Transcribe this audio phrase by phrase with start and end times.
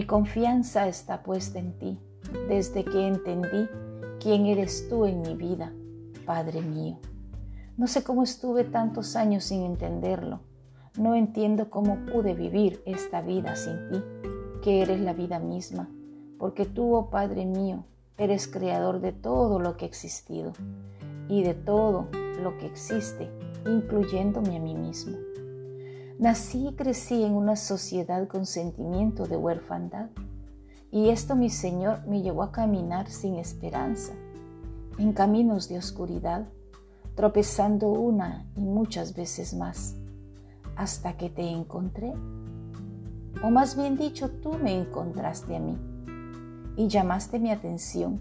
[0.00, 1.98] Mi confianza está puesta en ti
[2.48, 3.68] desde que entendí
[4.18, 5.74] quién eres tú en mi vida,
[6.24, 6.98] Padre mío.
[7.76, 10.40] No sé cómo estuve tantos años sin entenderlo.
[10.96, 14.02] No entiendo cómo pude vivir esta vida sin ti,
[14.62, 15.90] que eres la vida misma,
[16.38, 17.84] porque tú, oh Padre mío,
[18.16, 20.54] eres creador de todo lo que ha existido
[21.28, 22.08] y de todo
[22.42, 23.28] lo que existe,
[23.66, 25.18] incluyéndome a mí mismo.
[26.20, 30.10] Nací y crecí en una sociedad con sentimiento de huerfandad,
[30.92, 34.12] y esto mi Señor me llevó a caminar sin esperanza,
[34.98, 36.46] en caminos de oscuridad,
[37.14, 39.96] tropezando una y muchas veces más,
[40.76, 42.12] hasta que te encontré.
[43.42, 45.78] O más bien dicho, tú me encontraste a mí
[46.76, 48.20] y llamaste mi atención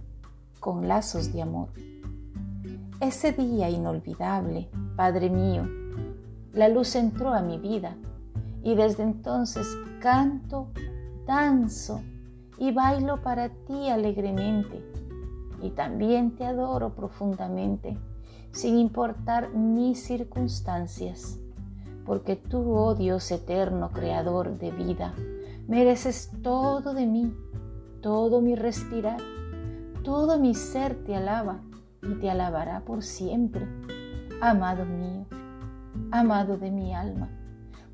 [0.61, 1.67] con lazos de amor.
[3.01, 5.78] Ese día inolvidable, Padre mío,
[6.53, 7.95] la luz entró a mi vida
[8.63, 9.67] y desde entonces
[9.99, 10.67] canto,
[11.25, 12.01] danzo
[12.57, 14.83] y bailo para ti alegremente
[15.61, 17.97] y también te adoro profundamente
[18.51, 21.39] sin importar mis circunstancias,
[22.05, 25.13] porque tú, oh Dios eterno, creador de vida,
[25.67, 27.33] mereces todo de mí,
[28.01, 29.21] todo mi respirar,
[30.03, 31.61] todo mi ser te alaba
[32.01, 33.67] y te alabará por siempre.
[34.41, 35.25] Amado mío,
[36.11, 37.29] amado de mi alma,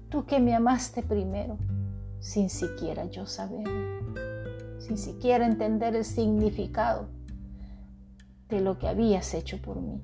[0.09, 1.57] tú que me amaste primero,
[2.19, 4.19] sin siquiera yo saberlo,
[4.79, 7.09] sin siquiera entender el significado
[8.49, 10.01] de lo que habías hecho por mí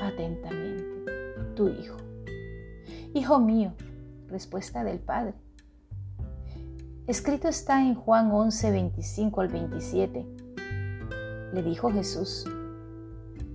[0.00, 0.84] atentamente,
[1.54, 1.96] tu hijo.
[3.14, 3.74] Hijo mío,
[4.28, 5.34] respuesta del Padre.
[7.06, 10.26] Escrito está en Juan 11, 25 al 27.
[11.52, 12.46] Le dijo Jesús,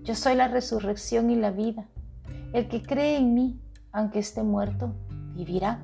[0.04, 1.88] yo soy la resurrección y la vida.
[2.52, 3.62] El que cree en mí,
[3.92, 4.94] aunque esté muerto,
[5.36, 5.84] vivirá.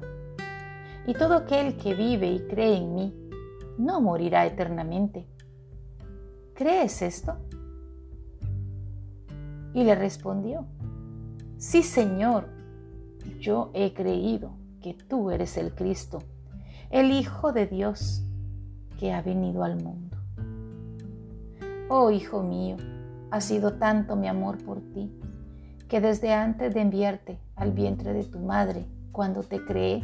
[1.05, 3.13] Y todo aquel que vive y cree en mí,
[3.77, 5.27] no morirá eternamente.
[6.55, 7.35] ¿Crees esto?
[9.73, 10.65] Y le respondió,
[11.57, 12.47] sí Señor,
[13.39, 16.19] yo he creído que tú eres el Cristo,
[16.89, 18.23] el Hijo de Dios
[18.97, 20.17] que ha venido al mundo.
[21.89, 22.77] Oh Hijo mío,
[23.31, 25.11] ha sido tanto mi amor por ti,
[25.87, 30.03] que desde antes de enviarte al vientre de tu madre, cuando te creé,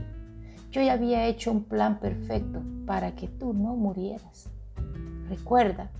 [0.72, 4.50] yo ya había hecho un plan perfecto para que tú no murieras.
[5.28, 5.92] Recuerda,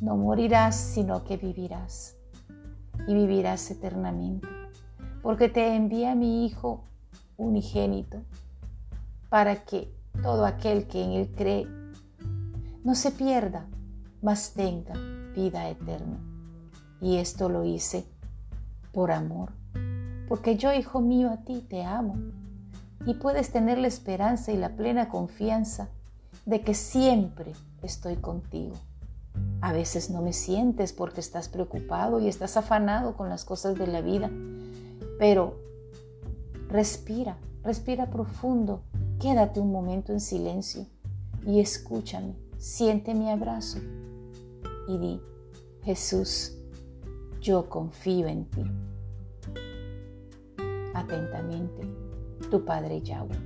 [0.00, 2.16] no morirás, sino que vivirás
[3.06, 4.46] y vivirás eternamente,
[5.22, 6.84] porque te envía mi Hijo
[7.36, 8.22] unigénito,
[9.28, 9.92] para que
[10.22, 11.66] todo aquel que en Él cree
[12.84, 13.66] no se pierda,
[14.22, 14.94] mas tenga
[15.34, 16.18] vida eterna.
[17.00, 18.06] Y esto lo hice
[18.92, 19.52] por amor,
[20.28, 22.16] porque yo, Hijo mío, a ti te amo,
[23.06, 25.88] y puedes tener la esperanza y la plena confianza
[26.46, 28.74] de que siempre estoy contigo.
[29.60, 33.86] A veces no me sientes porque estás preocupado y estás afanado con las cosas de
[33.86, 34.30] la vida,
[35.18, 35.56] pero
[36.68, 38.82] respira, respira profundo,
[39.20, 40.86] quédate un momento en silencio
[41.46, 43.78] y escúchame, siente mi abrazo
[44.86, 45.20] y di,
[45.82, 46.57] Jesús,
[47.40, 48.64] yo confío en ti.
[50.94, 51.82] Atentamente,
[52.50, 53.38] tu Padre Yahweh.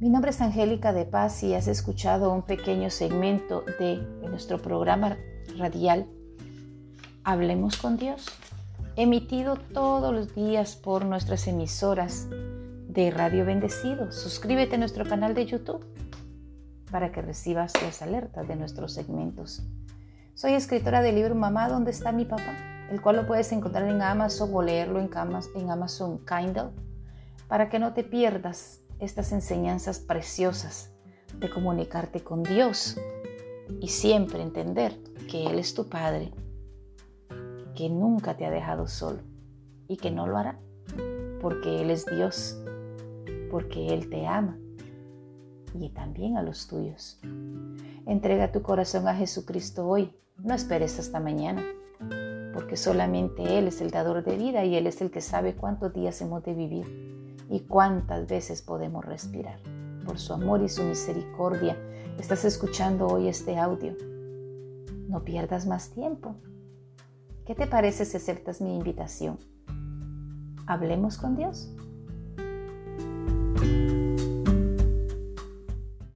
[0.00, 3.96] Mi nombre es Angélica de Paz y has escuchado un pequeño segmento de
[4.28, 5.16] nuestro programa
[5.56, 6.08] radial
[7.26, 8.26] Hablemos con Dios,
[8.96, 12.28] emitido todos los días por nuestras emisoras
[12.86, 14.12] de Radio Bendecido.
[14.12, 15.82] Suscríbete a nuestro canal de YouTube
[16.90, 19.62] para que recibas las alertas de nuestros segmentos.
[20.36, 22.88] Soy escritora del libro Mamá, ¿dónde está mi papá?
[22.90, 25.08] El cual lo puedes encontrar en Amazon o leerlo en
[25.70, 26.70] Amazon Kindle
[27.46, 30.90] para que no te pierdas estas enseñanzas preciosas
[31.38, 32.96] de comunicarte con Dios
[33.80, 34.98] y siempre entender
[35.30, 36.32] que Él es tu Padre,
[37.76, 39.20] que nunca te ha dejado solo
[39.86, 40.58] y que no lo hará,
[41.40, 42.58] porque Él es Dios,
[43.52, 44.58] porque Él te ama
[45.82, 47.18] y también a los tuyos.
[48.06, 51.62] Entrega tu corazón a Jesucristo hoy, no esperes hasta mañana,
[52.52, 55.92] porque solamente Él es el dador de vida y Él es el que sabe cuántos
[55.92, 59.58] días hemos de vivir y cuántas veces podemos respirar.
[60.04, 61.76] Por su amor y su misericordia,
[62.18, 63.96] estás escuchando hoy este audio.
[65.08, 66.36] No pierdas más tiempo.
[67.46, 69.38] ¿Qué te parece si aceptas mi invitación?
[70.66, 71.74] Hablemos con Dios.